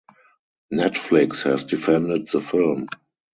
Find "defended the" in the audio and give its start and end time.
1.65-2.41